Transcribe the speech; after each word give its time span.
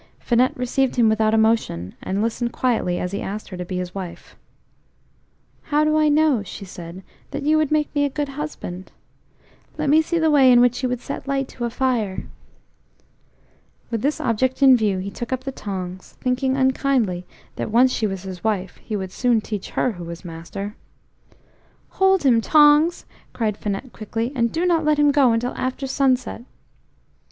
Finette 0.17 0.57
received 0.57 0.95
him 0.95 1.07
without 1.09 1.31
emotion, 1.35 1.93
and 2.01 2.23
listened 2.23 2.51
quietly 2.51 2.99
as 2.99 3.11
he 3.11 3.21
asked 3.21 3.49
her 3.49 3.55
to 3.57 3.63
be 3.63 3.77
his 3.77 3.93
wife. 3.93 4.35
"How 5.65 5.83
do 5.83 5.95
I 5.95 6.09
know," 6.09 6.41
she 6.41 6.65
said, 6.65 7.03
"that 7.29 7.43
you 7.43 7.55
would 7.57 7.69
make 7.71 7.93
me 7.93 8.03
a 8.03 8.09
good 8.09 8.29
husband? 8.29 8.91
Let 9.77 9.89
me 9.91 10.01
see 10.01 10.17
the 10.17 10.31
way 10.31 10.51
in 10.51 10.59
which 10.59 10.81
you 10.81 10.89
would 10.89 11.01
set 11.01 11.27
light 11.27 11.47
to 11.49 11.65
a 11.65 11.69
fire." 11.69 12.23
With 13.91 14.01
this 14.01 14.19
object 14.19 14.63
in 14.63 14.75
view 14.75 14.97
he 14.97 15.11
took 15.11 15.31
up 15.31 15.43
the 15.43 15.51
tongs, 15.51 16.17
thinking 16.19 16.57
unkindly 16.57 17.27
that 17.57 17.69
once 17.69 17.93
she 17.93 18.07
was 18.07 18.23
his 18.23 18.43
wife, 18.43 18.77
he 18.77 18.95
would 18.95 19.11
soon 19.11 19.39
teach 19.39 19.69
her 19.69 19.91
who 19.91 20.03
was 20.03 20.25
master. 20.25 20.75
"Hold 21.89 22.23
him, 22.23 22.41
tongs," 22.41 23.05
cried 23.33 23.55
Finette 23.55 23.93
quickly, 23.93 24.31
"and 24.35 24.51
do 24.51 24.65
not 24.65 24.83
let 24.83 24.97
him 24.97 25.11
go 25.11 25.31
until 25.31 25.53
after 25.53 25.85
sunset." 25.85 26.41